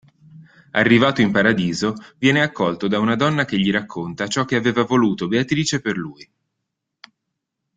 [0.71, 5.27] Arrivato in Paradiso viene accolto da una donna che gli racconta ciò che aveva voluto
[5.27, 6.27] Beatrice per lui.